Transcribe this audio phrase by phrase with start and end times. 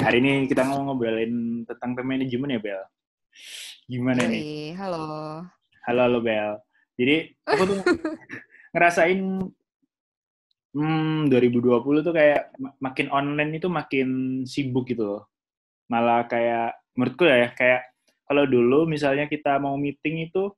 [0.00, 2.82] hari ini kita mau ngobrolin tentang time management ya, Bel.
[3.86, 4.44] Gimana Yoi, nih?
[4.80, 5.04] halo.
[5.84, 6.50] Halo, halo, Bel.
[6.96, 7.78] Jadi, aku tuh
[8.74, 9.20] ngerasain
[10.76, 14.08] hmm, 2020 tuh kayak ma- makin online itu makin
[14.48, 15.22] sibuk gitu loh.
[15.90, 17.90] Malah kayak, menurutku ya, kayak
[18.24, 20.54] kalau dulu misalnya kita mau meeting itu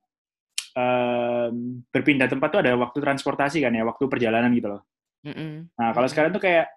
[0.77, 4.83] em, berpindah tempat tuh ada waktu transportasi kan ya, waktu perjalanan gitu loh.
[5.25, 5.73] Mm-mm.
[5.73, 6.13] Nah, kalau Mm-mm.
[6.13, 6.69] sekarang tuh kayak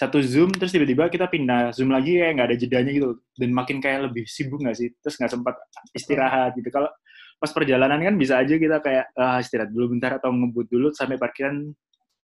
[0.00, 3.20] satu Zoom, terus tiba-tiba kita pindah Zoom lagi kayak nggak ada jedanya gitu.
[3.36, 4.88] Dan makin kayak lebih sibuk nggak sih?
[5.04, 5.60] Terus nggak sempat
[5.92, 6.72] istirahat gitu.
[6.72, 6.88] Kalau
[7.36, 11.20] pas perjalanan kan bisa aja kita kayak ah, istirahat dulu bentar atau ngebut dulu sampai
[11.20, 11.68] parkiran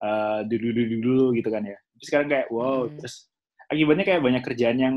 [0.03, 1.79] eh, duduk duduk dulu gitu kan ya.
[1.95, 2.99] Terus sekarang kayak wow, Mm-mm.
[2.99, 3.31] terus
[3.71, 4.97] akibatnya kayak banyak kerjaan yang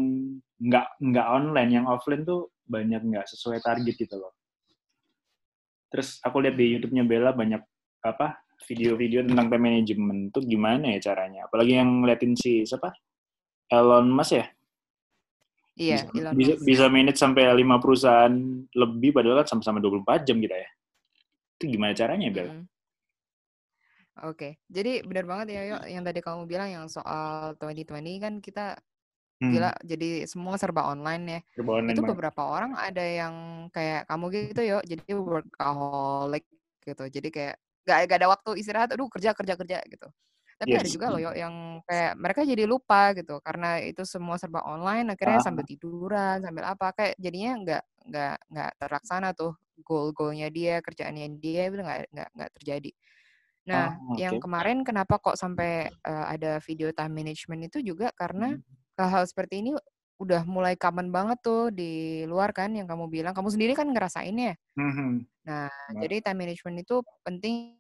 [0.58, 4.34] nggak nggak online, yang offline tuh banyak nggak sesuai target gitu loh.
[5.94, 7.62] Terus aku lihat di YouTube-nya Bella banyak
[8.02, 11.48] apa video-video tentang time management tuh gimana ya caranya?
[11.48, 12.92] Apalagi yang ngeliatin si siapa?
[13.72, 14.46] Elon Musk ya?
[15.78, 16.66] Iya, bisa, Elon bisa, Musk.
[16.66, 18.34] bisa manage sampai lima perusahaan
[18.74, 20.70] lebih padahal kan sama-sama 24 jam kita ya.
[21.58, 22.50] Itu gimana caranya, Bel?
[22.50, 22.64] Mm-mm.
[24.30, 28.78] Oke, jadi benar banget ya, Yo, yang tadi kamu bilang yang soal 2020 kan kita
[29.42, 31.40] Hmm, gila jadi semua serba online ya.
[31.58, 32.12] serba online Itu banget.
[32.16, 33.36] beberapa orang ada yang
[33.74, 36.46] kayak kamu gitu yo, jadi workaholic
[36.86, 37.04] gitu.
[37.10, 37.56] Jadi kayak
[37.88, 40.08] gak, gak ada waktu istirahat, aduh kerja kerja kerja gitu.
[40.62, 40.96] Tapi ada Yes.
[40.96, 45.38] juga loh yo yang kayak mereka jadi lupa gitu karena itu semua serba online akhirnya
[45.38, 51.36] Ah, sambil tiduran sambil apa kayak jadinya nggak nggak nggak terlaksana tuh goal-goalnya dia kerjaannya
[51.44, 52.92] dia itu nggak nggak nggak terjadi.
[53.72, 58.52] ah, Nah, yang kemarin kenapa kok sampai eh, ada video time management itu juga karena
[58.52, 58.62] Hmm,
[59.00, 59.72] hal-hal seperti ini
[60.22, 63.34] udah mulai common banget tuh di luar kan yang kamu bilang.
[63.38, 64.56] Kamu sendiri kan ngerasainnya.
[64.76, 65.68] hmm, Nah,
[66.00, 67.78] jadi time management itu penting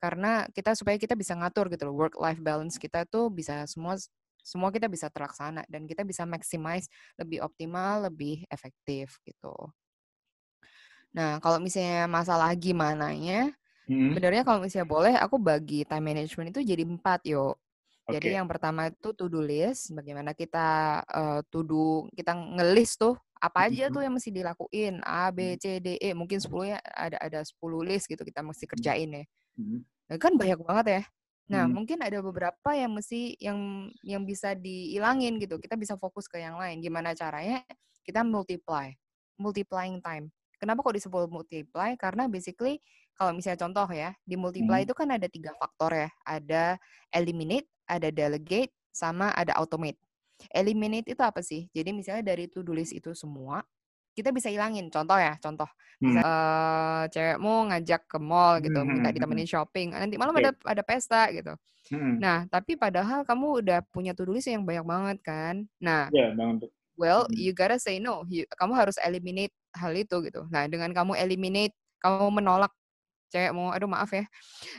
[0.00, 3.94] karena kita supaya kita bisa ngatur gitu loh work life balance kita tuh bisa semua
[4.42, 9.54] semua kita bisa terlaksana dan kita bisa maximize lebih optimal, lebih efektif gitu.
[11.12, 13.52] Nah, kalau misalnya masalah gimananya,
[13.88, 17.56] hmm, sebenarnya kalau misalnya boleh aku bagi time management itu jadi empat yo.
[18.12, 18.36] Jadi Oke.
[18.36, 23.66] yang pertama itu to do list, bagaimana kita eh, to do, kita ngelis tuh apa
[23.66, 27.40] aja tuh yang mesti dilakuin A B C D E mungkin 10 ya ada ada
[27.42, 29.24] 10 list gitu kita mesti kerjain ya.
[30.06, 31.02] Nah, kan banyak banget ya.
[31.50, 31.74] Nah, hmm.
[31.74, 35.58] mungkin ada beberapa yang mesti yang yang bisa dihilangin gitu.
[35.58, 36.78] Kita bisa fokus ke yang lain.
[36.78, 37.64] Gimana caranya?
[38.06, 38.94] Kita multiply.
[39.40, 40.30] Multiplying time.
[40.60, 41.98] Kenapa kok disebut multiply?
[41.98, 42.78] Karena basically
[43.18, 46.08] kalau misalnya contoh ya, di multiply Hmm, itu kan ada tiga faktor ya.
[46.22, 46.78] Ada
[47.10, 49.98] eliminate, ada delegate, sama ada automate.
[50.50, 51.70] Eliminate itu apa sih?
[51.70, 53.62] Jadi misalnya dari to-do list itu semua,
[54.12, 54.90] kita bisa hilangin.
[54.92, 55.68] Contoh ya, contoh.
[56.02, 59.16] hmm, eh, cewekmu ngajak ke mall gitu, hmm, minta hmm, hmm.
[59.16, 59.88] ditemenin shopping.
[59.94, 60.42] Nanti malam Oke.
[60.42, 61.54] ada ada pesta gitu.
[61.94, 62.18] Hmm.
[62.18, 65.54] Nah, tapi padahal kamu udah punya to-do list yang banyak banget kan.
[65.78, 67.38] Nah, Ya, banget well, Hmm.
[67.38, 68.26] you gotta say no.
[68.28, 70.46] You- kamu harus eliminate hal itu gitu.
[70.52, 72.72] Nah, dengan kamu eliminate, kamu menolak
[73.32, 73.72] cewekmu.
[73.72, 74.28] Aduh, maaf ya.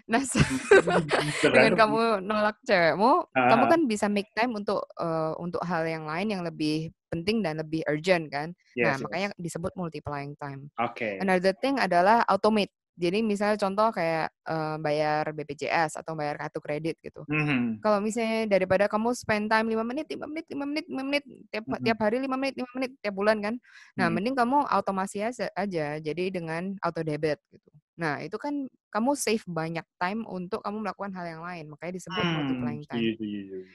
[0.06, 1.80] Nah, se- Bisa dengan berantem.
[1.82, 6.28] kamu nolak cewekmu, kamu Ah, kan bisa make time untuk eh, untuk hal yang lain
[6.30, 8.54] yang lebih penting dan lebih urgent kan.
[8.78, 9.38] Nah, yes, makanya yes.
[9.42, 10.70] disebut multiplying time.
[10.78, 11.18] Oke.
[11.22, 12.70] Another thing adalah automate.
[12.94, 17.26] Jadi misalnya contoh kayak eh, bayar BPJS atau bayar kartu kredit gitu.
[17.26, 21.24] Hmm, Kalau misalnya daripada kamu spend time 5 menit, 5 menit, 5 menit, 5 menit
[21.50, 23.58] tiap hmm, tiap hari 5 menit, 5 menit tiap bulan kan.
[23.98, 24.14] Nah, hmm.
[24.14, 27.70] mending kamu automasi aja, aja jadi dengan auto debit gitu.
[28.02, 31.66] Nah, itu kan kamu save banyak time untuk kamu melakukan hal yang lain.
[31.74, 33.10] Makanya disebut Hmm, multiplying time.
[33.10, 33.74] setuju, setuju, setuju.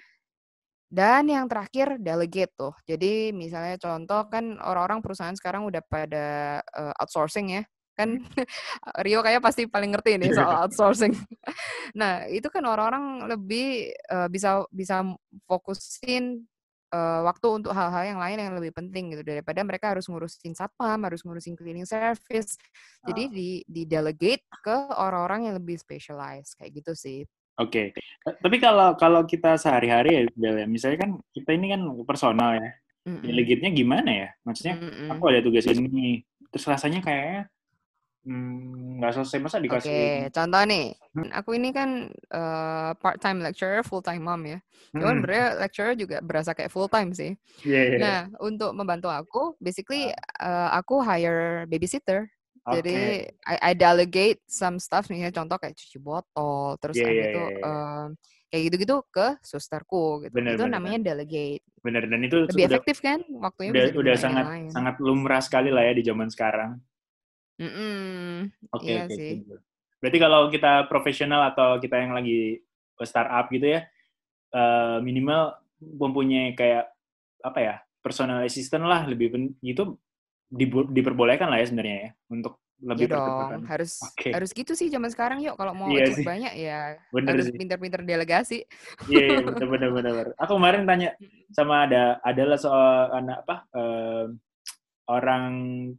[0.89, 2.73] Dan yang terakhir delegate tuh.
[2.89, 6.27] Jadi misalnya contoh kan orang-orang perusahaan sekarang udah pada
[6.65, 7.63] eh, outsourcing ya.
[7.93, 8.25] Kan
[9.05, 11.13] Rio kayak pasti paling ngerti nih soal outsourcing.
[11.99, 15.05] Nah, itu kan orang-orang lebih eh, bisa bisa
[15.49, 16.45] fokusin
[16.89, 21.05] eh, waktu untuk hal-hal yang lain yang lebih penting gitu daripada mereka harus ngurusin satpam,
[21.05, 22.57] harus ngurusin cleaning service.
[23.05, 27.23] Jadi Ah, di di delegate ke orang-orang yang lebih specialized kayak gitu sih.
[27.59, 27.91] Oke.
[28.23, 32.71] Tapi kalau kalau kita sehari-hari ya, Bel, ya, misalnya kan kita ini kan personal ya.
[33.09, 33.25] Mm-mm.
[33.25, 34.29] Delegate-nya gimana ya?
[34.45, 35.09] Maksudnya Mm-mm.
[35.11, 36.23] aku ada tugas ini,
[36.55, 37.51] terus rasanya kayaknya
[38.29, 39.93] hmm, nggak selesai masa dikasih.
[39.93, 44.59] Oke, contoh nih, Hmm, aku ini kan eh, part-time lecturer, full-time mom ya.
[44.97, 47.33] Cuman hmm, sebenarnya lecturer juga berasa kayak full-time sih.
[47.67, 48.15] iya, iya, iya.
[48.15, 52.29] Nah, untuk membantu aku, basically eh, aku hire babysitter.
[52.67, 52.79] Oke.
[52.81, 57.41] Jadi I, I delegate some stuff, misalnya contoh kayak cuci botol, terus ada iya, itu
[57.41, 57.65] iya.
[57.65, 58.09] em,
[58.53, 60.37] kayak gitu-gitu ke susterku gitu.
[60.37, 61.65] Benar, Itu benar, namanya delegate.
[61.85, 62.03] benar.
[62.13, 63.21] Dan itu Lebih udah efektif kan?
[63.41, 64.75] Waktunya udah udah sangat lain.
[64.75, 66.71] sangat lumrah sekali lah ya di zaman sekarang.
[67.59, 69.43] Mm-mm, Oke, iya oke, sih.
[69.43, 69.59] setuju.
[69.99, 72.63] Berarti kalau kita profesional atau kita yang lagi
[73.03, 73.81] startup gitu ya,
[74.55, 76.91] eh, minimal mempunyai kayak
[77.43, 79.99] apa ya personal assistant lah lebih pen, gitu
[80.51, 83.59] dibu- diperbolehkan lah ya sebenarnya ya untuk lebih Iya percepatan.
[83.59, 84.31] dong, harus Oke.
[84.31, 85.59] harus gitu sih zaman sekarang yuk.
[85.59, 86.27] Kalau mau Iya achieve sih.
[86.27, 87.59] banyak ya Bener harus sih.
[87.59, 88.59] pinter-pinter delegasi.
[89.11, 90.13] Iya, iya benar benar benar.
[90.15, 90.29] benar.
[90.39, 91.11] Aku kemarin tanya
[91.51, 94.25] sama ada adalah soal anak apa eh,
[95.11, 95.45] orang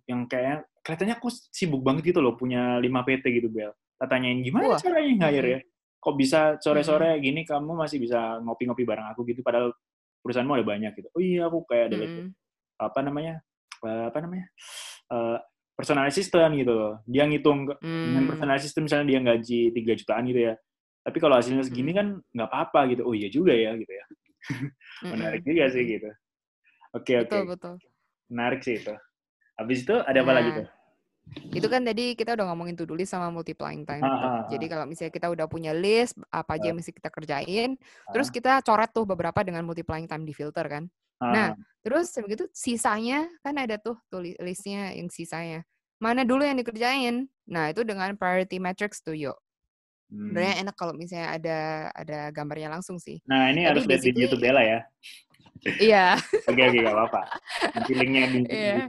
[0.08, 3.72] yang kayaknya kelihatannya aku sibuk banget gitu loh punya 5 PT gitu Bel.
[4.00, 4.80] Tanyain gimana Wah.
[4.80, 5.60] caranya hire ya?
[6.00, 7.24] Kok bisa sore-sore Mm-mm.
[7.24, 9.76] gini kamu masih bisa ngopi-ngopi bareng aku gitu padahal
[10.24, 11.08] perusahaanmu ada banyak gitu.
[11.12, 12.28] Oh iya aku kayak ada Mm-mm.
[12.80, 13.44] apa namanya?
[13.84, 14.46] eh, apa namanya?
[15.12, 15.38] Eh,
[15.76, 16.94] personal assistant gitu loh.
[17.04, 18.30] Dia ngitung ke- dengan Hmm.
[18.32, 20.54] personal assistant misalnya dia gaji 3 jutaan gitu ya.
[21.00, 22.00] Tapi kalau hasilnya segini Mm-mm.
[22.00, 23.02] kan nggak apa-apa gitu.
[23.04, 24.06] Oh iya juga ya gitu ya.
[25.12, 26.10] Menarik juga sih gitu.
[26.96, 27.28] Oke oke.
[27.28, 27.74] Betul betul.
[28.32, 28.96] Menarik sih itu.
[29.60, 30.68] Habis itu ada apa lagi Nah, tuh?
[31.54, 34.02] Itu kan tadi kita udah ngomongin to-do list sama multiplying time.
[34.02, 34.24] Ah, tuh.
[34.26, 34.70] ah, Jadi ah.
[34.74, 36.58] kalau misalnya kita udah punya list apa Ah.
[36.58, 37.78] aja yang mesti kita kerjain,
[38.10, 40.84] terus Ah, kita coret tuh beberapa dengan multiplying time di filter kan.
[41.22, 41.48] ah, Nah,
[41.86, 45.62] terus begitu sisanya kan ada tuh tulis listnya yang sisanya.
[46.02, 47.28] Mana dulu yang dikerjain?
[47.46, 49.36] Nah, itu dengan priority matrix tuh, yuk.
[50.10, 50.32] hmm.
[50.34, 51.58] Sebenarnya enak kalau misalnya ada
[51.94, 53.20] ada gambarnya langsung sih.
[53.30, 54.80] Nah ini Tapi harus lihat di YouTube Bella ya.
[55.78, 56.06] Iya,
[56.50, 57.22] Oke oke gak apa-apa.
[57.78, 58.88] Nanti linknya di di Iya.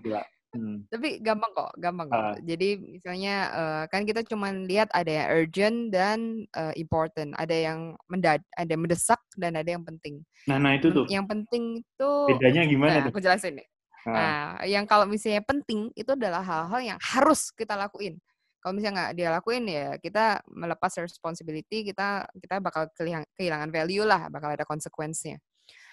[0.50, 0.82] Hmm.
[0.90, 2.18] tapi gampang kok, gampang kok.
[2.18, 2.34] Ah.
[2.42, 6.18] Jadi misalnya eh, kan kita cuman lihat ada yang urgent dan
[6.50, 10.26] eh, important, ada yang mendad, ada yang mendesak dan ada yang penting.
[10.50, 13.12] Nah nah itu tuh Yang penting itu bedanya gimana Nah, tuh?
[13.14, 13.68] aku jelasin nih.
[14.00, 18.18] Ah, Nah, yang kalau misalnya penting itu adalah hal-hal yang harus kita lakuin.
[18.58, 24.02] Kalau misalnya nggak dia lakuin ya kita melepas responsibility, kita kita bakal kehilang- kehilangan value
[24.02, 25.38] lah, bakal ada konsekuensinya.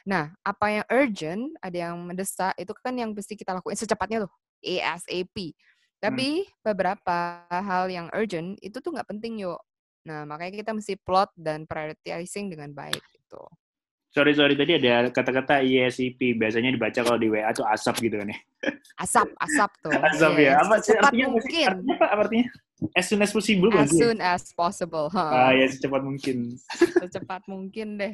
[0.07, 4.31] Nah, apa yang urgent, ada yang mendesak, itu kan yang mesti kita lakuin secepatnya tuh,
[4.59, 5.53] ASAP.
[5.97, 7.17] Tapi beberapa
[7.49, 9.57] hal yang urgent itu tuh nggak penting yuk.
[10.05, 13.41] Nah, makanya kita mesti plot dan prioritizing dengan baik gitu.
[14.07, 18.33] sorry sorry tadi ada kata-kata ISIP biasanya dibaca kalau di WA tuh asap gitu kan
[18.33, 18.39] ya.
[18.97, 19.93] Asap, asap tuh.
[20.09, 20.57] Asap ya.
[20.57, 21.27] Yes, Apa sih artinya?
[21.29, 21.67] mungkin.
[21.69, 22.05] Artinya apa?
[22.25, 22.45] Artinya?
[22.93, 23.99] As soon as possible As sih?
[23.99, 25.05] soon as possible.
[25.11, 25.25] ha.
[25.27, 26.55] Ah ya secepat mungkin.
[26.97, 28.13] Secepat mungkin deh.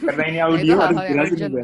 [0.00, 1.62] Karena ini Nah, itu audio harus jelasin urgent juga.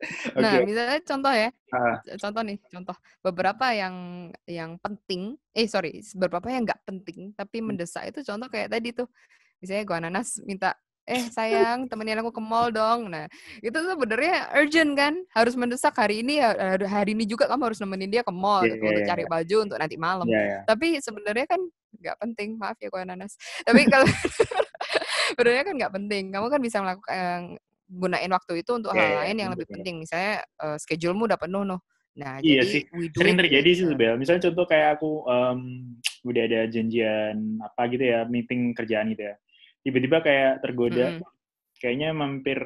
[0.36, 0.42] Oke.
[0.42, 1.48] Nah, misalnya contoh ya.
[1.74, 1.96] Ah.
[2.16, 2.96] Contoh nih, contoh.
[3.22, 3.94] Beberapa yang
[4.46, 7.74] yang penting, eh sorry, beberapa yang nggak penting tapi Hmm.
[7.74, 9.10] mendesak itu contoh kayak tadi tuh.
[9.58, 13.10] Misalnya gua nanas minta, eh sayang temenin aku ke mall dong.
[13.10, 13.26] Nah,
[13.58, 16.38] itu tuh sebenarnya urgent kan, harus mendesak hari ini
[16.86, 19.10] hari ini juga kamu harus nemenin dia ke mall Iya, gitu, iya, untuk iya.
[19.10, 20.26] cari baju untuk nanti malam.
[20.30, 20.58] Iya ya.
[20.62, 21.60] Tapi sebenarnya kan
[21.98, 23.34] nggak penting, maaf ya gua nanas.
[23.66, 24.06] Tapi kalau
[25.34, 26.24] sebenarnya kan nggak penting.
[26.30, 27.58] Kamu kan bisa melakukan
[27.88, 29.96] gunain waktu itu untuk Iya, hal iya, lain yang bener, lebih penting.
[30.04, 31.80] Misalnya eh, schedule-mu udah penuh noh.
[32.18, 32.82] Nah, Iya jadi sih,
[33.14, 33.94] Sering terjadi sih gitu.
[33.94, 34.18] Bel.
[34.18, 35.60] Misalnya contoh kayak aku em,
[36.26, 39.34] udah ada janjian apa gitu ya, meeting kerjaan gitu ya.
[39.86, 41.30] Tiba-tiba kayak tergoda, Mm-mm.
[41.78, 42.58] kayaknya mampir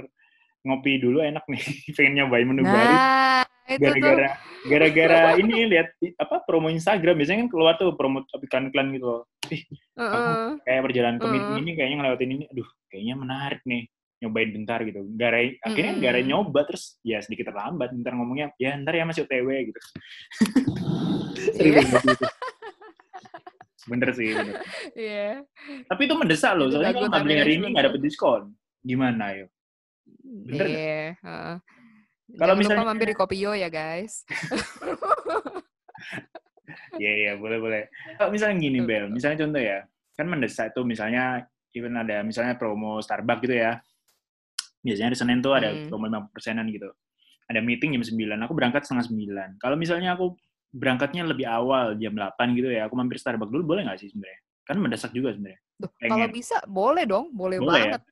[0.65, 1.61] ngopi dulu enak nih,
[1.97, 2.97] pengen nyobain menu baru.
[2.97, 3.77] Nah, tuh.
[3.77, 4.29] Gara-gara
[4.63, 9.23] gara-gara ini lihat apa promo Instagram biasanya kan keluar tuh promo iklan-iklan gitu loh.
[9.53, 9.63] Ih,
[10.01, 10.65] Heeh.
[10.65, 11.61] kayak perjalanan ke meeting Heeh.
[11.61, 13.85] ini kayaknya ngelewatin ini, aduh, kayaknya menarik nih.
[14.23, 15.03] Nyobain bentar gitu.
[15.13, 16.05] Garai akhirnya Mm-mm.
[16.07, 19.81] garai nyoba terus ya sedikit terlambat, bentar ngomongnya ya ntar ya masih OTW gitu.
[21.59, 21.83] Sering Iya.
[21.83, 22.27] gitu.
[23.83, 24.55] Bener sih, bener.
[24.95, 25.43] Iya.
[25.91, 27.89] Tapi itu mendesak loh, soalnya kalau nggak beli hari ini nggak tuh.
[27.91, 28.43] dapet diskon.
[28.79, 29.51] Gimana yuk?
[30.23, 30.79] Bener nggak?
[30.79, 31.55] Iya, heeh.
[32.39, 34.23] Kalau misalnya- lupa mampir di Kopio ya, guys.
[36.93, 37.83] Iya, iya, boleh, boleh.
[38.17, 43.01] Kalau misalnya gini, Bel, misalnya contoh ya, kan mendesak itu misalnya, even ada misalnya promo
[43.01, 43.81] Starbucks gitu ya,
[44.85, 45.87] biasanya hari Senin tuh ada Hmm.
[45.89, 46.91] promo 50 persenan gitu.
[47.51, 49.49] Ada meeting jam 9, aku berangkat setengah 9.
[49.63, 50.37] Kalau misalnya aku
[50.73, 54.41] berangkatnya lebih awal, jam 8 gitu ya, aku mampir Starbucks dulu, boleh nggak sih sebenarnya?
[54.69, 55.61] Kan mendesak juga sebenarnya.
[56.07, 57.95] Kalau bisa boleh dong, boleh, Boleh ya?
[57.95, 58.03] banget.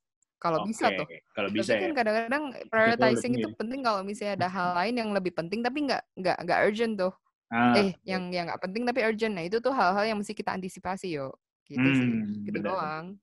[0.40, 1.08] Kalau bisa Oke, tuh.
[1.36, 1.96] Kalau bisa tapi kan ya.
[1.96, 3.56] kadang-kadang prioritizing itu ya.
[3.58, 7.12] penting kalau misalnya ada hal lain yang lebih penting tapi nggak nggak nggak urgent tuh.
[7.50, 9.34] Ah, eh, yang yang nggak penting tapi urgent.
[9.36, 11.36] Nah, itu tuh hal-hal yang mesti kita antisipasi yo.
[11.68, 12.12] Gitu sih.
[12.14, 13.18] Hmm, Gitu benar, doang.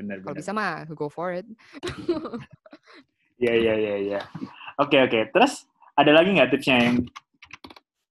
[0.00, 1.44] Benar, Kalau bisa mah go for it.
[3.40, 4.20] Iya, iya, iya, iya.
[4.80, 5.32] Oke, oke.
[5.32, 5.64] Terus
[5.96, 6.96] ada lagi nggak tipsnya yang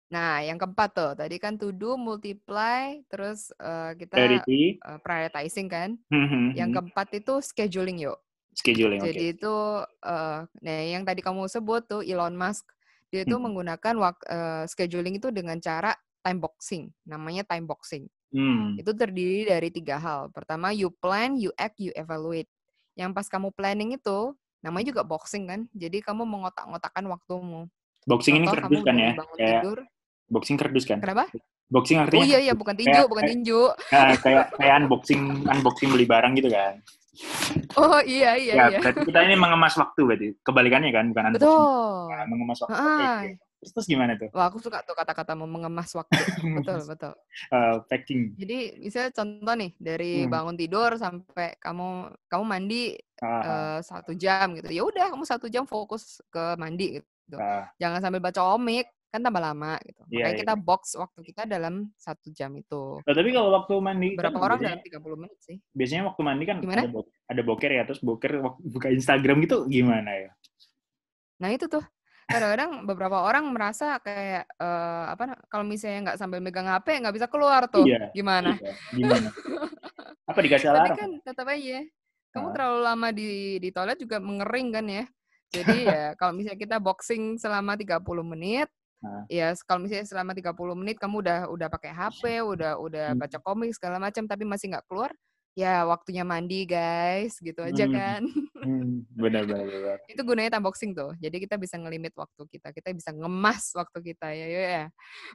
[0.09, 4.81] Nah, yang keempat tuh, tadi kan to do, multiply, terus eh, kita priority?
[4.81, 6.01] eh, prioritizing kan.
[6.09, 6.77] Hmm, hmm, Yang hmm.
[6.81, 8.17] keempat itu scheduling yuk.
[8.57, 9.05] Scheduling.
[9.05, 9.55] Jadi itu,
[9.85, 12.73] eh, nah yang tadi kamu sebut tuh Elon Musk,
[13.13, 13.45] dia itu Hmm.
[13.53, 15.93] menggunakan wak- eh, scheduling itu dengan cara
[16.25, 18.09] time boxing, namanya time boxing.
[18.29, 18.77] Hmm.
[18.77, 20.29] Itu terdiri dari tiga hal.
[20.31, 22.49] Pertama, you plan, you act, you evaluate.
[22.93, 24.19] Yang pas kamu planning itu,
[24.61, 25.61] namanya juga boxing kan.
[25.73, 27.71] Jadi kamu mengotak-ngotakkan waktumu.
[28.05, 29.13] Boxing ini Contoh kerdus kamu kan ya?
[29.35, 29.79] Kayak tidur.
[30.29, 31.01] boxing kerdus kan?
[31.01, 31.25] Kenapa?
[31.69, 33.61] Boxing Oh artinya iya iya, bukan tinju, kayak- bukan kayak- tinju.
[33.93, 36.75] Nah, kayak kayak unboxing unboxing beli barang gitu kan.
[37.75, 38.79] Oh iya iya ya, iya.
[38.79, 40.27] berarti kita ini mengemas waktu berarti.
[40.41, 41.49] Kebalikannya kan, bukan unboxing.
[41.49, 42.03] Betul.
[42.09, 42.73] Nah, mengemas waktu.
[42.73, 43.17] Oke, Heeh.
[43.59, 44.31] Terus, gimana tuh?
[44.31, 46.15] Wah, aku suka tuh kata-kata mau mengemas waktu.
[46.63, 47.13] betul, betul.
[47.51, 48.39] Uh, packing.
[48.39, 50.31] Jadi misalnya contoh nih dari Hmm.
[50.31, 51.89] bangun tidur sampai kamu
[52.27, 54.71] kamu mandi eh, satu jam gitu.
[54.71, 57.35] Ya udah kamu satu jam fokus ke mandi gitu.
[57.35, 60.07] ah, Jangan sambil baca komik kan tambah lama gitu.
[60.07, 60.43] Iya, Makanya iya.
[60.47, 63.03] kita box waktu kita dalam satu jam itu.
[63.03, 65.57] Nah, tapi kalau waktu mandi kan Berapa orang biasanya, dalam 30 menit sih?
[65.75, 66.81] biasanya waktu mandi kan Gimana?
[66.85, 70.31] ada, bo- ada boker ya, terus boker buka Instagram gitu gimana ya?
[71.39, 71.83] Nah itu tuh
[72.29, 77.27] kadang-kadang beberapa orang merasa kayak eh, apa kalau misalnya nggak sambil megang HP nggak bisa
[77.27, 77.89] keluar tuh.
[77.89, 78.13] Iya.
[78.13, 78.61] Gimana?
[78.61, 79.29] Iya, Gimana?
[80.29, 80.97] Apa dikasih Tapi alarm?
[80.97, 81.81] kan tetap aja
[82.29, 85.05] kamu terlalu lama di di toilet juga mengering kan ya.
[85.49, 88.69] Jadi ya kalau misalnya kita boxing selama 30 menit
[88.99, 89.23] Ah.
[89.31, 93.23] ya kalau misalnya selama 30 menit kamu udah udah pakai HP, udah udah Hmm.
[93.23, 95.15] baca komik segala macam tapi masih nggak keluar,
[95.59, 97.95] ya waktunya mandi guys, gitu aja Hmm.
[97.99, 98.23] kan.
[98.59, 99.99] Hmm, benar benar benar.
[100.15, 101.19] Itu gunanya time boxing tuh.
[101.19, 104.63] Jadi kita bisa ngelimit waktu kita, kita bisa ngemas waktu kita ya, ya.
[104.63, 104.85] ya.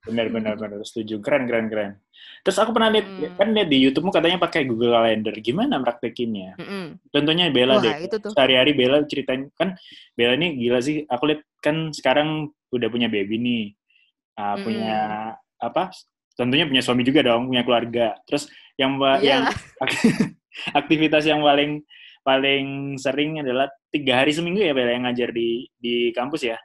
[0.07, 1.19] Benar benar benar setuju.
[1.19, 1.91] Keren keren keren.
[2.39, 3.35] Terus aku pernah lihat Hmm.
[3.35, 5.35] kan lihat di YouTube-mu katanya pakai Google Calendar.
[5.43, 6.55] Gimana praktekinnya?
[6.55, 6.85] Mm-mm.
[7.11, 8.07] Contohnya Bella Wah, deh.
[8.07, 8.31] itu tuh.
[8.31, 9.75] Sehari-hari Bella ceritain kan
[10.15, 11.03] Bella ini gila sih.
[11.03, 13.65] Aku lihat kan sekarang udah punya baby nih.
[14.39, 14.63] Mm-mm.
[14.63, 14.95] punya
[15.59, 15.91] apa?
[16.33, 18.17] Tentunya punya suami juga dong, punya keluarga.
[18.25, 19.43] Terus yang wa- yang
[20.79, 21.81] aktivitas yang paling
[22.23, 26.57] paling sering adalah tiga hari seminggu ya Bella yang ngajar di di kampus ya.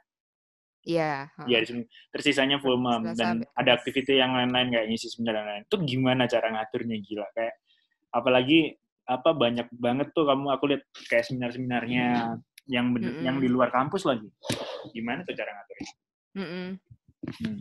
[0.87, 1.27] Iya.
[1.45, 1.87] Iya hari seminggu.
[2.15, 5.65] Terus sisanya full mom dan ada aktiviti yang lain-lain kayak ngisi seminar dan lain-lain.
[5.67, 7.53] Itu gimana cara ngaturnya gila kayak
[8.09, 8.59] apalagi
[9.05, 12.05] apa banyak banget tuh kamu aku lihat kayak seminar-seminarnya
[12.69, 13.25] yang bener- Mm-mm.
[13.25, 14.29] yang di luar kampus lagi.
[14.93, 15.91] Gimana tuh cara ngaturnya?
[16.39, 16.67] Mm-mm.
[17.41, 17.59] Hmm.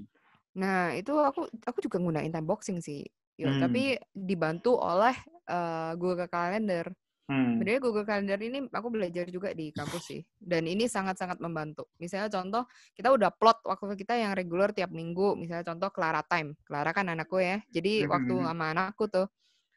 [0.54, 3.02] Nah, itu aku aku juga nggunain time boxing sih.
[3.38, 3.62] Yo, Hmm.
[3.62, 5.14] tapi dibantu oleh
[5.48, 6.92] eh, Google Calendar.
[7.24, 7.56] Hmm.
[7.56, 10.20] Sebenarnya Google Calendar ini aku belajar juga di kampus sih.
[10.36, 11.88] Dan ini sangat-sangat membantu.
[11.96, 15.36] Misalnya contoh, kita udah plot waktu kita yang reguler tiap minggu.
[15.40, 16.52] Misalnya contoh Clara Time.
[16.68, 17.64] Clara kan anakku ya.
[17.72, 18.44] Jadi waktu Mhm.
[18.44, 19.26] sama anakku tuh,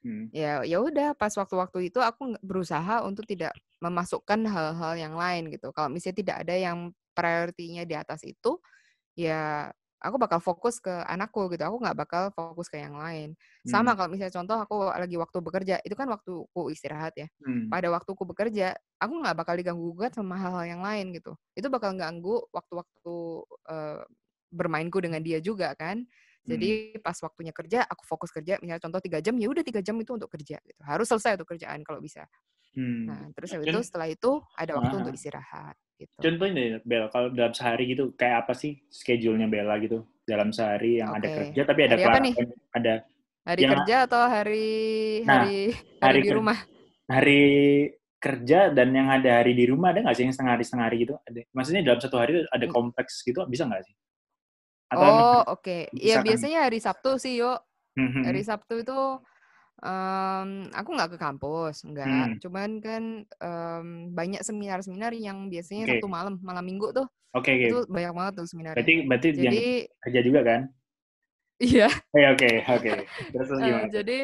[0.04, 0.28] Hmm.
[0.34, 5.70] ya ya udah pas waktu-waktu itu aku berusaha untuk tidak memasukkan hal-hal yang lain gitu.
[5.72, 6.78] Kalau misalnya tidak ada yang
[7.16, 8.60] prioritinya di atas itu,
[9.16, 11.62] ya aku bakal fokus ke anakku gitu.
[11.64, 13.38] Aku nggak bakal fokus ke yang lain.
[13.64, 13.98] Sama Hmm.
[13.98, 17.28] kalau misalnya contoh aku lagi waktu bekerja, itu kan waktuku istirahat ya.
[17.46, 17.70] Hmm.
[17.70, 21.38] Pada waktuku bekerja, aku nggak bakal diganggu gugat sama hal-hal yang lain gitu.
[21.54, 23.16] Itu bakal ganggu waktu-waktu
[23.70, 24.02] eh,
[24.52, 26.04] bermainku dengan dia juga kan.
[26.04, 26.50] Hmm.
[26.50, 28.58] Jadi pas waktunya kerja, aku fokus kerja.
[28.60, 30.58] Misalnya contoh tiga jam, ya udah tiga jam itu untuk kerja.
[30.66, 30.82] Gitu.
[30.84, 32.26] Harus selesai untuk kerjaan kalau bisa.
[32.74, 33.04] Hmm.
[33.08, 35.20] Nah, terus habis itu setelah itu ada waktu untuk Ah.
[35.20, 35.76] istirahat.
[36.02, 36.18] Gitu.
[36.18, 40.02] Contohnya Bel, kalau dalam sehari gitu, kayak apa sih schedule-nya Bella gitu?
[40.26, 41.38] Dalam sehari yang ada Oke.
[41.54, 42.34] kerja, tapi ada Hari apa nih?
[42.74, 42.94] Ada
[43.46, 44.70] Hari yang- kerja atau hari
[45.26, 45.56] Nah, hari
[46.02, 46.58] hari, hari di rumah?
[47.06, 47.42] hari
[48.18, 50.98] kerja dan yang ada hari di rumah, ada nggak sih yang setengah hari setengah hari
[51.06, 51.14] gitu?
[51.26, 51.42] Ada.
[51.54, 52.74] Maksudnya dalam satu hari ada Hmm.
[52.74, 53.94] kompleks gitu, bisa nggak sih?
[54.90, 55.78] Atau Oh, oke.
[55.94, 56.26] Ya dipisahkan?
[56.26, 57.60] biasanya hari Sabtu sih, yuk.
[57.94, 58.42] Hmm, hmm, Hari.
[58.42, 59.00] Sabtu itu
[59.86, 61.92] em, aku nggak ke kampus, Hmm.
[61.92, 62.42] nggak.
[62.44, 63.04] Cuman kan
[63.42, 65.98] em, banyak seminar-seminar yang biasanya Oke.
[65.98, 67.08] Sabtu malam, malam Minggu tuh.
[67.34, 67.70] Oke, oke.
[67.70, 68.84] Itu banyak banget tuh seminarnya.
[68.86, 70.62] Berarti berarti yang Jadi kerja juga kan?
[71.60, 72.94] iya, Oke, oke, oke.
[73.62, 74.18] Eh, jadi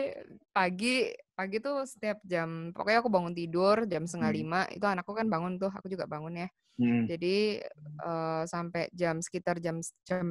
[0.55, 4.37] pagi pagi tuh setiap jam pokoknya aku bangun tidur jam setengah Hmm.
[4.41, 6.47] lima itu anakku kan bangun tuh aku juga bangun ya
[6.79, 7.07] Hmm.
[7.09, 7.61] jadi
[8.05, 10.25] eh, sampai jam sekitar jam jam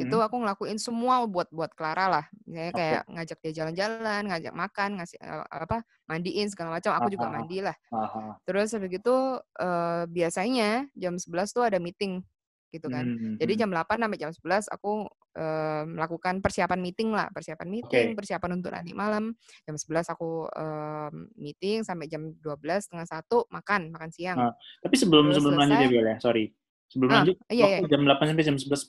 [0.00, 0.26] 8 itu Hmm.
[0.26, 5.18] aku ngelakuin semua buat buat Clara lah misalnya kayak ngajak dia jalan-jalan ngajak makan ngasih
[5.20, 7.36] eh, apa mandiin segala macam aku juga Ah, ah, ah.
[7.44, 8.22] mandi lah Aha.
[8.48, 9.16] terus habis itu
[9.60, 12.24] eh, biasanya jam 11 tuh ada meeting
[12.70, 13.60] gitu kan Hmm, jadi hmm.
[13.66, 14.92] jam 8 sampai jam 11 aku
[15.34, 18.18] eh, melakukan persiapan meeting lah persiapan meeting Oke.
[18.22, 19.34] persiapan untuk nanti malam
[19.66, 24.94] jam 11 aku em, meeting sampai jam 12 setengah satu makan makan siang Ah, Tapi
[24.94, 26.44] sebelum terus sebelum lanjut ya selesai Bel ya, sorry.
[26.90, 28.82] Sebelum ah lanjut, iya waktu iya jam 8 sampai jam 11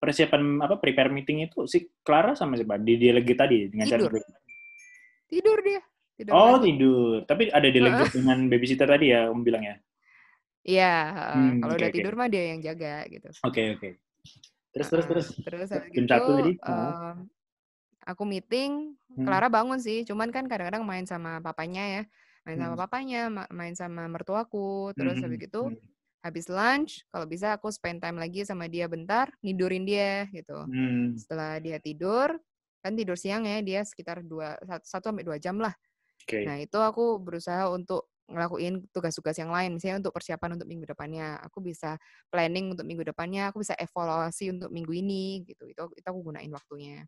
[0.00, 2.80] persiapan apa prepare meeting itu si Clara sama siapa?
[2.80, 4.12] Di delegate tadi dengan cara tidur
[5.30, 5.80] tidur dia
[6.18, 7.14] tidur Oh, lagi tidur.
[7.28, 9.76] Tapi ada delegate dengan babysitter tadi ya, Om bilang ya.
[10.64, 10.94] Iya.
[11.32, 11.96] Hmm, kalau oke udah oke.
[11.96, 13.28] tidur mah dia yang jaga gitu.
[13.44, 13.88] Oke, oke.
[14.70, 15.10] Terus terus Heeh.
[15.10, 16.52] terus Terus jam gitu satu tadi.
[16.60, 17.16] Em,
[18.06, 18.72] aku meeting,
[19.10, 19.26] Hmm.
[19.26, 22.02] Clara bangun sih, cuman kan kadang-kadang main sama papanya ya,
[22.46, 22.82] main sama Hmm.
[22.86, 25.76] papanya, ma- main sama mertuaku, Hmm, terus hmm, habis hmm.
[26.24, 30.66] Habis lunch, kalau bisa aku spend time lagi sama dia bentar, nidurin dia gitu.
[30.66, 31.18] Hmm.
[31.18, 32.36] Setelah dia tidur,
[32.84, 35.74] kan tidur siang ya, dia sekitar dua satu sampai dua jam lah.
[36.22, 36.40] Oke.
[36.46, 41.36] Nah, itu aku berusaha untuk ngelakuin tugas-tugas yang lain, misalnya untuk persiapan untuk minggu depannya.
[41.50, 41.98] Aku bisa
[42.32, 45.66] planning untuk minggu depannya, aku bisa evaluasi untuk minggu ini gitu.
[45.68, 47.04] Itu itu aku gunain waktunya.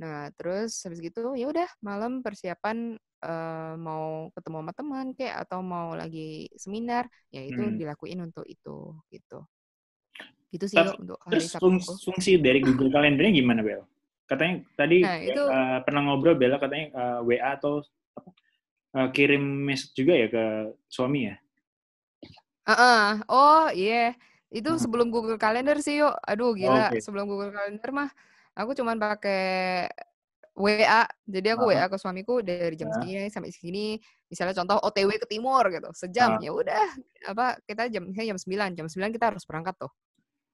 [0.00, 5.60] Nah, terus habis gitu ya udah malam persiapan uh, mau ketemu sama teman kayak atau
[5.60, 7.76] mau lagi seminar, ya itu hmm.
[7.76, 9.44] dilakuin untuk itu gitu.
[10.50, 12.00] Gitu sih Tapi, untuk hari terus Sabtu.
[12.00, 13.84] fungsi dari Google Calendarnya gimana, Bel?
[14.24, 17.84] Katanya tadi nah, itu, uh, pernah ngobrol Bella katanya uh, WA atau
[18.16, 18.30] apa,
[18.96, 20.44] uh, kirim message juga ya ke
[20.88, 21.36] suami ya?
[22.64, 23.06] Uh -uh.
[23.28, 24.54] Oh iya, yeah.
[24.54, 24.80] itu hmm.
[24.80, 26.16] sebelum Google Calendar sih yuk.
[26.24, 27.04] Aduh gila, okay.
[27.04, 28.10] sebelum Google Calendar mah
[28.58, 29.86] Aku cuman pakai
[30.58, 31.02] WA.
[31.24, 31.70] Jadi aku uh.
[31.72, 32.94] WA ke suamiku dari jam uh.
[32.98, 33.96] segini sampai segini.
[34.30, 36.38] Misalnya contoh OTW ke timur gitu, sejam.
[36.38, 36.42] Uh.
[36.42, 36.84] Ya udah,
[37.30, 39.92] apa kita jam jam 9, jam 9 kita harus berangkat tuh.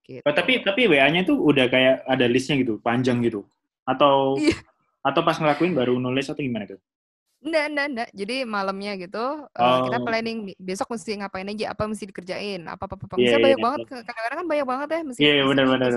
[0.07, 0.23] Gitu.
[0.23, 3.43] Oh, tapi tapi WA-nya itu udah kayak ada listnya gitu, panjang gitu.
[3.83, 4.55] Atau iya.
[5.03, 6.79] atau pas ngelakuin baru nulis atau gimana tuh?
[7.43, 8.09] Enggak, enggak, enggak.
[8.15, 9.59] Jadi malamnya gitu oh.
[9.59, 13.15] uh, kita planning besok mesti ngapain aja, apa mesti dikerjain, apa apa apa.
[13.19, 13.79] Bisa yeah, banyak yeah, banget.
[13.91, 15.21] Kadang-kadang kan banyak banget ya mesti.
[15.21, 15.91] Iya, yeah, benar benar.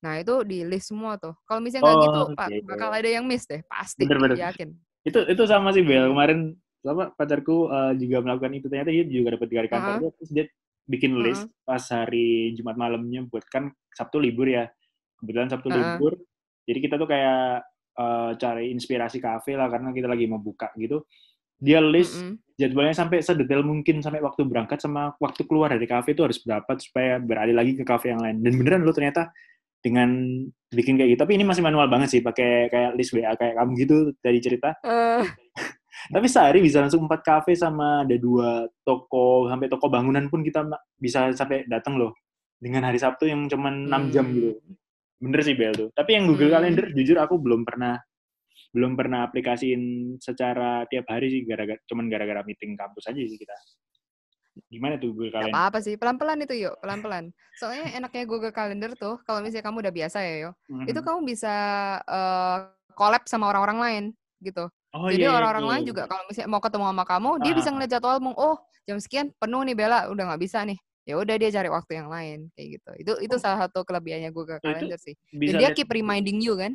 [0.00, 1.36] Nah, itu di list semua tuh.
[1.44, 4.08] Kalau misalnya nggak oh, gitu, Pak, bakal ada yang miss deh, pasti.
[4.08, 4.36] Bener, bener.
[4.40, 4.72] Yakin.
[5.04, 6.08] Itu itu sama sih Bel.
[6.08, 10.00] Kemarin apa pacarku uh, juga melakukan itu ternyata dia juga dapat tiga hari kantor uh
[10.00, 10.12] -huh.
[10.16, 10.44] terus dia
[10.88, 11.68] bikin list uh -huh.
[11.68, 14.68] pas hari Jumat malamnya buat kan Sabtu libur ya.
[15.20, 15.80] Kebetulan Sabtu uh -huh.
[15.96, 16.12] libur.
[16.64, 17.64] Jadi kita tuh kayak
[18.00, 21.04] uh, cari inspirasi kafe lah karena kita lagi mau buka gitu.
[21.60, 22.34] Dia list mm -hmm.
[22.56, 26.72] jadwalnya sampai sedetail mungkin sampai waktu berangkat sama waktu keluar dari kafe itu harus berapa
[26.80, 28.40] supaya beralih lagi ke kafe yang lain.
[28.40, 29.28] Dan beneran lo ternyata
[29.80, 30.08] dengan
[30.70, 31.20] bikin kayak gitu.
[31.24, 34.76] Tapi ini masih manual banget sih, pakai kayak list WA kayak kamu gitu dari cerita.
[34.84, 35.24] Uh.
[36.14, 40.64] Tapi sehari bisa langsung empat kafe sama ada dua toko, sampai toko bangunan pun kita
[40.96, 42.16] bisa sampai datang loh.
[42.60, 44.12] Dengan hari Sabtu yang cuma enam hmm.
[44.12, 44.56] jam gitu.
[45.20, 45.88] Bener sih Bel tuh.
[45.92, 46.56] Tapi yang Google hmm.
[46.56, 47.96] Calendar jujur aku belum pernah
[48.70, 53.56] belum pernah aplikasiin secara tiap hari sih gara-gara cuman gara-gara meeting kampus aja sih kita.
[54.68, 55.48] Gimana tuh Google Calendar?
[55.48, 57.24] Gak apa-apa sih, pelan-pelan itu yuk, pelan-pelan.
[57.56, 60.90] Soalnya enaknya Google Calendar tuh, kalau misalnya kamu udah biasa ya yuk, mm-hmm.
[60.90, 61.54] itu kamu bisa
[62.04, 62.58] uh,
[62.92, 64.04] collab sama orang-orang lain
[64.44, 64.68] gitu.
[64.90, 67.52] Oh, Jadi iya, iya orang-orang iya, lain juga kalau misalnya mau ketemu sama kamu, dia
[67.54, 67.72] bisa ah.
[67.78, 68.32] ngeliat jadwalmu.
[68.34, 70.78] Oh, jam sekian penuh nih Bella, udah nggak bisa nih.
[71.06, 72.90] Ya udah dia cari waktu yang lain kayak gitu.
[72.98, 73.40] Itu itu oh.
[73.40, 75.14] salah satu kelebihannya Google Calendar sih.
[75.30, 76.74] Dan dia keep reminding you kan.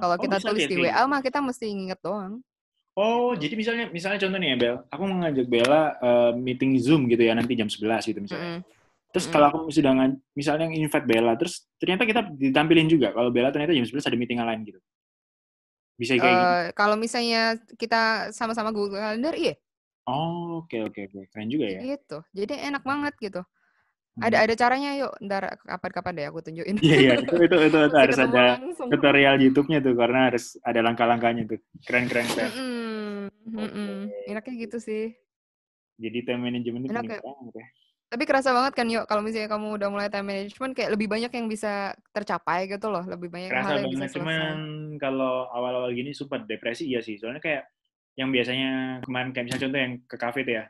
[0.00, 2.40] Kalau oh, kita tulis di WA mah kita mesti nginget doang.
[2.96, 7.28] Oh, jadi misalnya misalnya contoh nih ya Bel, aku mengajak Bella uh, meeting Zoom gitu
[7.28, 8.40] ya nanti jam 11 gitu misalnya.
[8.40, 8.62] Mm -hmm.
[9.12, 9.34] Terus mm -hmm.
[9.36, 9.92] kalau aku sudah
[10.32, 14.40] misalnya invite Bella, terus ternyata kita ditampilin juga kalau Bella ternyata jam 11 ada meeting
[14.40, 14.80] lain gitu.
[16.00, 16.72] Bisa kayak uh, gitu.
[16.72, 19.60] Kalau misalnya kita sama-sama Google Calendar, iya.
[20.08, 21.16] Oh, oke okay, oke okay, oke.
[21.20, 21.32] Okay.
[21.36, 21.80] Keren juga ya.
[21.84, 22.18] Gitu.
[22.32, 23.44] Jadi enak banget gitu.
[24.16, 24.44] Ada hmm.
[24.48, 26.80] ada caranya yuk, ntar kapan-kapan deh aku tunjukin.
[26.80, 28.88] Iya iya itu itu, itu, itu harus ada langsung.
[28.88, 31.60] tutorial YouTube-nya tuh karena harus ada langkah-langkahnya tuh.
[31.84, 32.48] Keren keren keren.
[32.48, 32.85] Mm -mm.
[33.46, 33.92] Mm -mm.
[34.26, 35.14] Enaknya gitu sih.
[35.96, 37.20] Jadi time management itu Enak ya.
[38.06, 41.32] Tapi kerasa banget kan yuk kalau misalnya kamu udah mulai time management kayak lebih banyak
[41.32, 44.22] yang bisa tercapai gitu loh, lebih banyak kerasa hal yang banget, bisa selesai.
[44.22, 44.56] Cuman
[45.02, 47.66] kalau awal-awal gini super depresi iya sih, soalnya kayak
[48.14, 50.64] yang biasanya kemarin kayak misalnya contoh yang ke kafe tuh ya,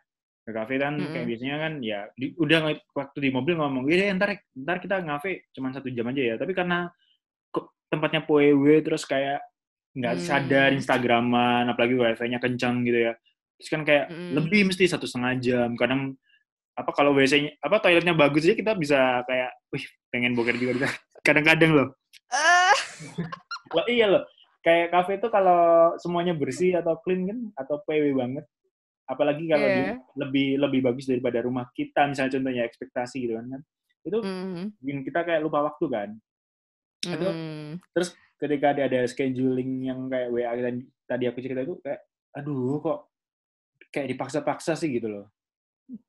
[0.46, 1.12] ke kafe kan mm-hmm.
[1.12, 2.58] kayak biasanya kan ya di, udah
[2.94, 6.54] waktu di mobil ngomong iya ntar ntar kita ngafe cuma satu jam aja ya tapi
[6.54, 6.86] karena
[7.90, 9.42] tempatnya POEW terus kayak
[9.96, 10.22] nggak mm.
[10.22, 13.12] sadar Instagraman apalagi wifi-nya kencang gitu ya
[13.56, 14.32] terus kan kayak mm.
[14.36, 16.12] lebih mesti satu setengah jam kadang
[16.76, 20.92] apa kalau WC-nya apa toiletnya bagus aja kita bisa kayak wih pengen boker juga
[21.26, 21.88] kadang-kadang loh
[22.30, 22.76] uh.
[23.72, 24.28] Wah, iya loh
[24.60, 28.44] kayak kafe itu kalau semuanya bersih atau clean kan atau PW banget
[29.06, 29.96] apalagi kalau yeah.
[30.18, 33.62] lebih lebih bagus daripada rumah kita misalnya contohnya ekspektasi gitu kan,
[34.02, 34.82] itu mm.
[34.82, 36.08] bikin kita kayak lupa waktu kan
[37.06, 37.14] mm.
[37.14, 37.28] itu
[37.94, 42.00] terus ketika ada ada scheduling yang kayak WA dan tadi aku cerita itu kayak
[42.36, 42.98] aduh kok
[43.88, 45.26] kayak dipaksa-paksa sih gitu loh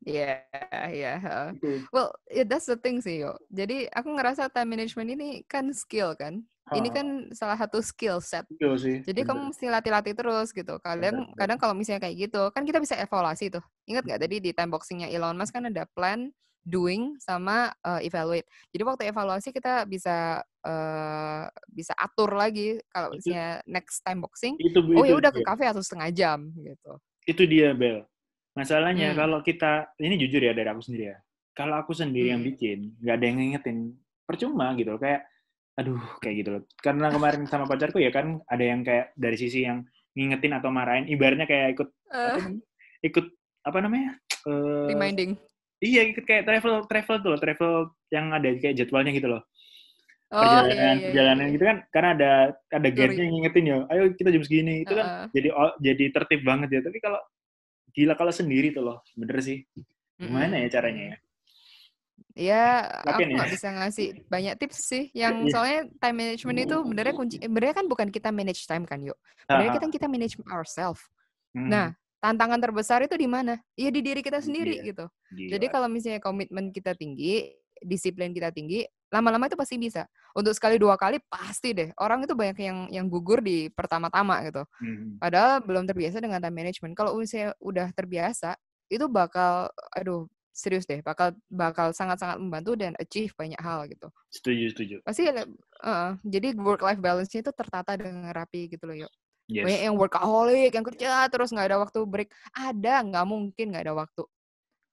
[0.09, 1.13] Iya, yeah, iya.
[1.21, 1.85] Yeah.
[1.93, 3.37] Well, yeah, that's the thing sih, yo.
[3.53, 6.41] Jadi aku ngerasa time management ini kan skill kan.
[6.67, 8.43] Ini kan salah satu skill set.
[8.51, 8.99] Skill sih.
[8.99, 9.29] Jadi bener.
[9.31, 10.75] kamu mesti latih-latih terus gitu.
[10.83, 13.63] Kadang bener, kadang kalau misalnya kayak gitu, kan kita bisa evaluasi tuh.
[13.87, 16.27] Ingat nggak tadi di time boxingnya Elon Musk kan ada plan,
[16.67, 18.43] doing, sama uh, evaluate.
[18.75, 24.59] Jadi waktu evaluasi kita bisa uh, bisa atur lagi kalau misalnya next time boxing.
[24.59, 26.91] Itu, oh ya udah ke kafe atau setengah jam gitu.
[27.23, 28.03] Itu dia Bel.
[28.51, 29.17] Masalahnya hmm.
[29.17, 31.17] kalau kita ini jujur ya dari aku sendiri ya.
[31.55, 32.33] Kalau aku sendiri hmm.
[32.35, 33.77] yang bikin, nggak ada yang ngingetin,
[34.27, 34.99] percuma gitu.
[34.99, 35.25] Kayak
[35.77, 39.61] aduh kayak gitu loh karena kemarin sama pacarku ya kan ada yang kayak dari sisi
[39.61, 39.85] yang
[40.17, 42.33] ngingetin atau marahin ibaratnya kayak ikut uh.
[42.33, 42.49] apa,
[43.05, 43.25] ikut
[43.61, 44.17] apa namanya
[44.49, 45.37] uh, reminding
[45.77, 47.73] iya ikut kayak travel travel tuh loh travel
[48.09, 49.45] yang ada kayak jadwalnya gitu loh
[50.31, 51.53] oh, perjalanan iya, iya, perjalanan iya.
[51.55, 52.31] gitu kan karena ada
[52.73, 54.97] ada guide-nya yang ngingetin ya ayo kita jam segini itu uh.
[54.99, 57.19] kan jadi oh, jadi tertib banget ya tapi kalau
[57.95, 59.63] gila kalau sendiri tuh loh bener sih
[60.17, 60.63] gimana mm -hmm.
[60.65, 61.17] ya caranya ya
[62.37, 63.49] Ya, aku Latihan ya?
[63.49, 65.03] bisa ngasih banyak tips sih.
[65.09, 65.51] Yang Iya.
[65.57, 67.35] soalnya time management itu sebenarnya kunci.
[67.41, 69.17] eh, Sebenarnya kan bukan kita manage time kan, yuk.
[69.49, 71.01] Sebenarnya kita kita manage ourselves.
[71.57, 71.87] Hmm, Nah,
[72.21, 73.57] tantangan terbesar itu di mana?
[73.73, 74.93] Ya di diri kita sendiri Iya.
[74.93, 75.05] gitu.
[75.33, 75.49] gila.
[75.57, 80.05] Jadi kalau misalnya komitmen kita tinggi, disiplin kita tinggi, lama-lama itu pasti bisa.
[80.37, 81.89] Untuk sekali dua kali pasti deh.
[81.97, 84.63] Orang itu banyak yang yang gugur di pertama-tama gitu.
[84.79, 86.93] Hmm, Padahal belum terbiasa dengan time management.
[86.97, 88.57] Kalau misalnya udah terbiasa,
[88.91, 94.09] itu bakal, aduh, serius deh, bakal bakal sangat-sangat membantu dan achieve banyak hal gitu.
[94.31, 94.97] setuju setuju.
[95.07, 99.11] Pasti, heeh, jadi work life balance-nya itu tertata dengan rapi gitu loh, yuk.
[99.63, 99.87] Banyak Yes.
[99.89, 102.29] yang workaholic, yang kerja terus nggak ada waktu break.
[102.55, 104.23] Ada, nggak mungkin nggak ada waktu,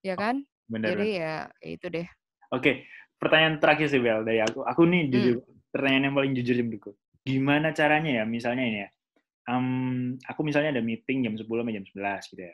[0.05, 0.43] ya kan?
[0.69, 0.91] Benar.
[0.93, 2.07] Jadi ya itu deh.
[2.53, 2.85] Oke,
[3.25, 4.61] pertanyaan terakhir sih Bel dari aku.
[4.61, 5.11] Aku nih Hmm.
[5.11, 5.35] jujur,
[5.73, 6.91] pertanyaan yang paling jujur sih menurutku.
[7.25, 8.89] Gimana caranya ya, misalnya ini ya,
[9.49, 9.65] em,
[10.29, 12.53] aku misalnya ada meeting jam 10 sampai jam 11 gitu ya.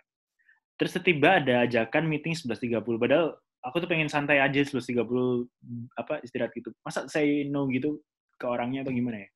[0.79, 5.45] Terus tiba ada ajakan meeting 11.30, padahal aku tuh pengen santai aja 11.30
[5.99, 6.71] apa istirahat gitu.
[6.81, 7.99] Masa say no gitu
[8.39, 9.29] ke orangnya atau gimana ya?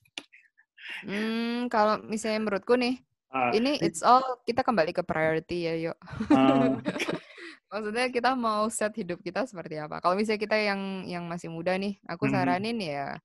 [1.05, 2.97] Hmm, kalau misalnya menurutku nih,
[3.35, 5.97] Ah, ini it's all kita kembali ke priority ya, yuk.
[6.31, 6.71] ah,
[7.75, 9.99] Maksudnya kita mau set hidup kita seperti apa?
[9.99, 12.31] Kalau misalnya kita yang yang masih muda nih, aku Mhm.
[12.31, 13.19] saranin ya,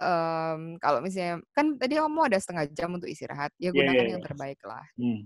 [0.00, 4.06] em, kalau misalnya kan tadi kamu ada setengah jam untuk istirahat, ya Iya, gunakan iya,
[4.18, 4.26] yang iya.
[4.26, 4.84] terbaik lah.
[4.98, 5.18] hmm,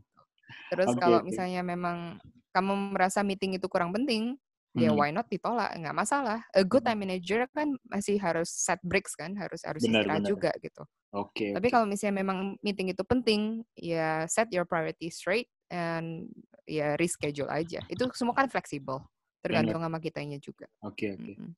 [0.72, 1.24] Terus Oke, kalau oke.
[1.24, 2.18] misalnya memang
[2.54, 4.38] kamu merasa meeting itu kurang penting,
[4.74, 6.40] ya hmm, why not ditolak, nggak masalah.
[6.54, 6.86] A good hmm.
[6.86, 10.34] time manager kan masih harus set breaks kan, harus harus Benar, istirahat benar.
[10.34, 10.82] juga gitu.
[11.12, 11.74] Oke, Tapi oke.
[11.74, 16.30] kalau misalnya memang meeting itu penting, ya set your priority straight and
[16.64, 17.82] ya reschedule aja.
[17.90, 19.02] Itu semua kan fleksibel,
[19.42, 20.70] tergantung sama kitanya juga.
[20.86, 21.32] Oke, oke.
[21.34, 21.50] Mm-mm.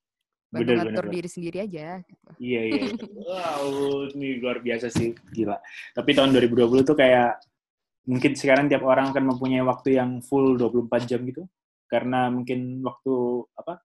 [0.47, 2.01] Bantu Benar, benar, ngatur diri sendiri aja.
[2.07, 2.31] Gitu.
[2.39, 2.81] Iya, iya.
[3.27, 5.59] Wow, ini luar biasa sih, gila.
[5.93, 7.43] Tapi tahun 2020 tuh kayak
[8.07, 11.43] mungkin sekarang tiap orang akan mempunyai waktu yang full 24 jam gitu.
[11.91, 13.15] Karena mungkin waktu
[13.59, 13.83] apa?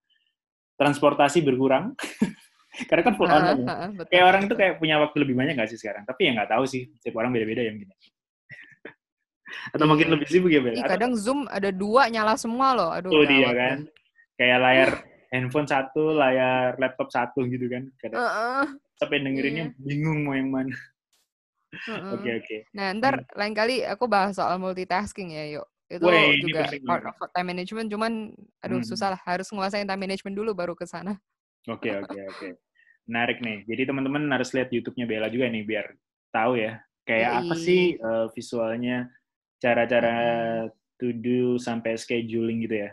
[0.77, 1.97] Transportasi berkurang.
[2.89, 3.67] Karena kan full online.
[3.67, 3.89] ya.
[3.91, 4.57] betul, Kayak orang betul.
[4.57, 6.07] kayak punya waktu lebih banyak nggak sih sekarang?
[6.07, 7.91] Tapi ya nggak tahu sih, tiap orang beda-beda ya mungkin.
[9.71, 10.13] Atau mungkin Iya.
[10.17, 10.73] lebih sibuk ya, Bel?
[10.75, 12.89] Ih, Atau kadang Zoom ada dua nyala semua loh.
[12.91, 13.77] Aduh, oh dia kan?
[14.39, 14.89] Kayak layar
[15.31, 17.87] handphone satu, layar laptop satu gitu kan.
[18.01, 18.65] Kadang Heeh,
[18.99, 20.75] sampai dengerinnya bingung mau yang mana.
[22.11, 22.57] Oke, oke.
[22.75, 25.67] Nah, ntar lain kali aku bahas soal multitasking ya, yuk.
[25.91, 28.11] Itu ini juga part of time management, cuman
[28.63, 28.87] aduh Hmm.
[28.87, 29.21] susah lah.
[29.27, 31.19] Harus nguasain time management dulu baru ke sana.
[31.67, 32.49] Oke, oke, oke.
[33.07, 33.67] Menarik nih.
[33.67, 35.85] Jadi teman-teman harus lihat YouTube-nya Bella juga nih biar
[36.31, 36.79] tahu ya.
[37.03, 37.63] Kayak apa Yoi.
[37.65, 38.97] sih eh, visualnya,
[39.61, 40.13] cara-cara
[40.65, 40.73] Mm-mm.
[40.97, 42.91] to do sampai scheduling gitu ya.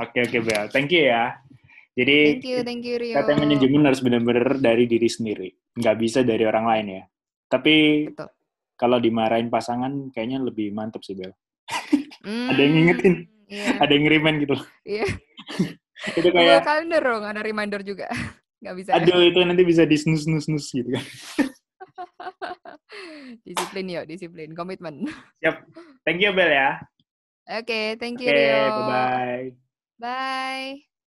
[0.00, 0.64] Oke, oke Bel.
[0.72, 1.36] Thank you ya.
[1.94, 3.14] Jadi Thank you, thank you Rio.
[3.14, 5.48] kata manajemen harus benar-benar dari diri sendiri.
[5.78, 7.02] Nggak bisa dari orang lain ya.
[7.46, 7.74] Tapi
[8.10, 8.28] Betul.
[8.74, 11.30] kalau dimarahin pasangan kayaknya lebih mantep sih Bel.
[12.24, 13.14] Hmm, Ada yang ngingetin.
[13.46, 14.56] Iya, Ada yang ngirimin gitu.
[14.82, 15.06] iya.
[16.18, 18.10] Itu Google kayak, Calendar dong, ada reminder juga.
[18.64, 18.96] Nggak bisa ya?
[18.98, 21.04] aduh itu nanti bisa di snus-snus gitu kan.
[23.46, 24.54] disiplin yuk, disiplin.
[24.54, 25.08] Komitmen.
[25.42, 25.64] Siap.
[26.04, 26.80] Thank you Bel ya.
[27.44, 28.60] Oke, thank Oke, you Rio.
[28.80, 29.52] bye-bye.
[30.00, 30.88] Bye.